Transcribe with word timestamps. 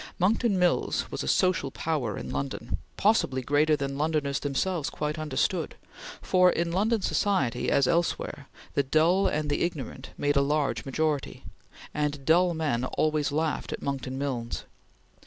Monckton 0.17 0.57
Milnes 0.57 1.05
was 1.11 1.21
a 1.21 1.27
social 1.27 1.69
power 1.69 2.17
in 2.17 2.31
London, 2.31 2.79
possibly 2.97 3.43
greater 3.43 3.75
than 3.75 3.99
Londoners 3.99 4.39
themselves 4.39 4.89
quite 4.89 5.19
understood, 5.19 5.75
for 6.23 6.51
in 6.51 6.71
London 6.71 7.03
society 7.03 7.69
as 7.69 7.85
elsewhere, 7.87 8.47
the 8.73 8.81
dull 8.81 9.27
and 9.27 9.47
the 9.47 9.61
ignorant 9.61 10.09
made 10.17 10.35
a 10.35 10.41
large 10.41 10.85
majority, 10.85 11.43
and 11.93 12.25
dull 12.25 12.55
men 12.55 12.83
always 12.85 13.31
laughed 13.31 13.71
at 13.71 13.83
Monckton 13.83 14.17
Milnes. 14.17 14.63